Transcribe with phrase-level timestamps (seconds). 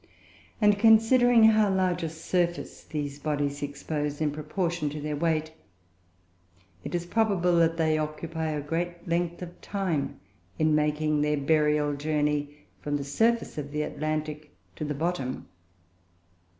[0.59, 5.53] And considering how large a surface these bodies expose in proportion to their weight,
[6.83, 10.19] it is probable that they occupy a great length of time
[10.57, 15.47] in making their burial journey from the surface of the Atlantic to the bottom.